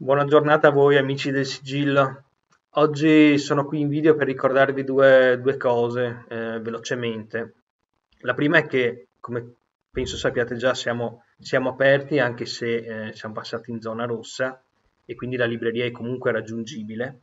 [0.00, 2.22] Buona giornata a voi amici del sigillo.
[2.74, 7.54] Oggi sono qui in video per ricordarvi due, due cose eh, velocemente.
[8.20, 9.54] La prima è che, come
[9.90, 14.62] penso sappiate già, siamo, siamo aperti anche se eh, siamo passati in zona rossa
[15.04, 17.22] e quindi la libreria è comunque raggiungibile.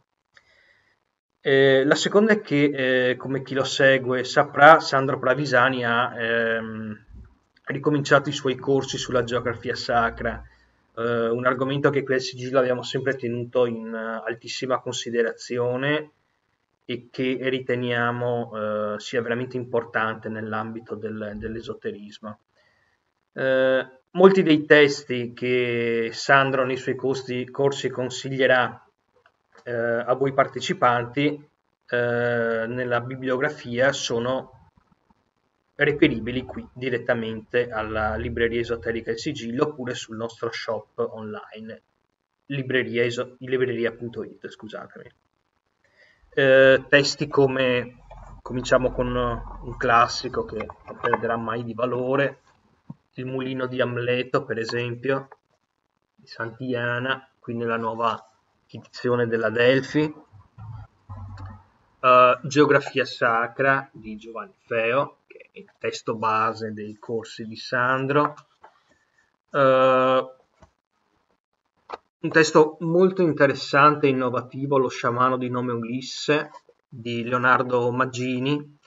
[1.39, 7.05] Eh, la seconda è che, eh, come chi lo segue saprà, Sandro Pravisani ha ehm,
[7.67, 10.43] ricominciato i suoi corsi sulla geografia sacra
[10.97, 16.11] eh, un argomento che qui al sigillo abbiamo sempre tenuto in uh, altissima considerazione
[16.85, 22.39] e che riteniamo uh, sia veramente importante nell'ambito del, dell'esoterismo.
[23.33, 28.79] Uh, molti dei testi che Sandro nei suoi corsi, corsi consiglierà
[29.67, 31.43] a voi partecipanti
[31.89, 34.54] nella bibliografia sono
[35.75, 41.81] reperibili qui direttamente alla libreria esoterica Il Sigillo oppure sul nostro shop online
[42.47, 45.11] libreria.it libreria.it scusatemi.
[46.29, 48.03] Eh, testi come
[48.41, 52.41] cominciamo con un classico che non perderà mai di valore
[53.13, 55.29] il mulino di Amleto per esempio
[56.13, 58.29] di Santiana qui nella nuova
[58.67, 60.23] edizione della Delphi.
[61.99, 65.21] Uh, Geografia Sacra di Giovanni Feo
[65.55, 68.35] il testo base dei corsi di Sandro.
[69.51, 70.33] Uh,
[72.19, 76.51] un testo molto interessante e innovativo, Lo sciamano di nome Ulisse
[76.87, 78.77] di Leonardo Maggini,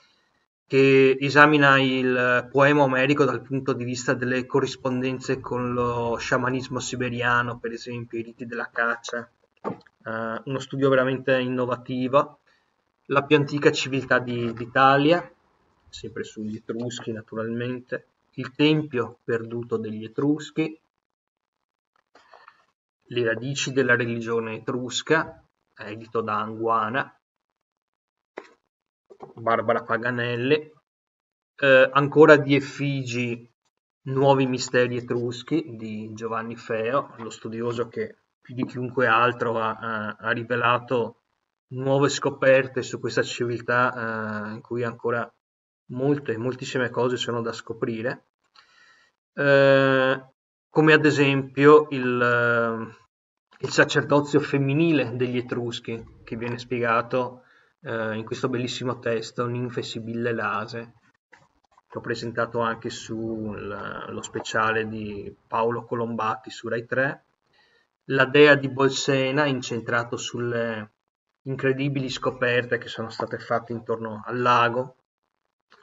[0.67, 7.57] che esamina il poema omerico dal punto di vista delle corrispondenze con lo sciamanismo siberiano,
[7.57, 9.27] per esempio i riti della caccia.
[9.61, 12.39] Uh, uno studio veramente innovativo.
[13.05, 15.27] La più antica civiltà di, d'Italia,
[15.89, 20.79] sempre sugli Etruschi naturalmente, il tempio perduto degli Etruschi,
[23.11, 25.43] le radici della religione etrusca,
[25.75, 27.19] edito da Anguana,
[29.33, 30.71] Barbara Paganelli,
[31.55, 33.49] eh, ancora di Effigi
[34.01, 40.31] Nuovi misteri etruschi di Giovanni Feo, lo studioso che più di chiunque altro ha, ha
[40.31, 41.23] rivelato
[41.73, 45.31] nuove scoperte su questa civiltà eh, in cui ancora
[45.89, 48.23] molte, moltissime cose sono da scoprire,
[49.33, 50.23] eh,
[50.69, 52.95] come ad esempio il, eh,
[53.59, 57.43] il, sacerdozio femminile degli Etruschi, che viene spiegato
[57.81, 60.93] eh, in questo bellissimo testo, Ninfe Sibille Lase,
[61.89, 67.23] che ho presentato anche sullo speciale di Paolo Colombatti su Rai 3,
[68.05, 70.91] la dea di Bolsena, incentrato sulle
[71.43, 74.97] incredibili scoperte che sono state fatte intorno al lago,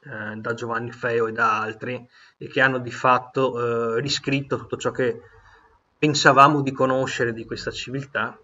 [0.04, 4.76] eh, da Giovanni Feo e da altri e che hanno di fatto eh, riscritto tutto
[4.76, 5.20] ciò che
[5.98, 8.38] pensavamo di conoscere di questa civiltà,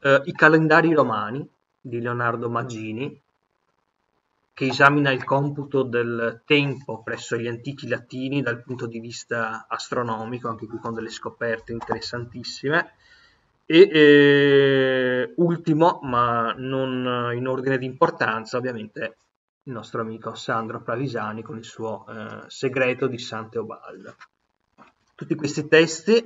[0.00, 1.46] eh, i calendari romani
[1.80, 3.20] di Leonardo Maggini,
[4.54, 10.48] che esamina il computo del tempo presso gli antichi latini dal punto di vista astronomico,
[10.48, 12.94] anche qui con delle scoperte interessantissime.
[13.66, 19.16] E eh, ultimo, ma non in ordine di importanza, ovviamente
[19.66, 24.14] il nostro amico Sandro Pravisani con il suo eh, segreto di Sant'Eobaldo.
[25.14, 26.24] Tutti questi testi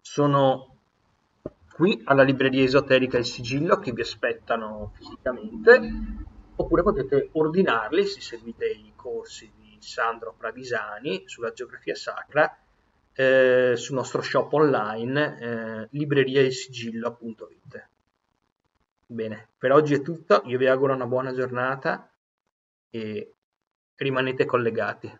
[0.00, 0.76] sono
[1.74, 5.80] qui alla libreria esoterica Il Sigillo che vi aspettano fisicamente
[6.56, 12.58] oppure potete ordinarli se seguite i corsi di Sandro Pravisani sulla geografia sacra
[13.12, 17.88] eh, sul nostro shop online eh, libreriaisigillo.it
[19.10, 22.10] Bene, per oggi è tutto, io vi auguro una buona giornata
[22.90, 23.34] e
[23.96, 25.10] rimanete collegati.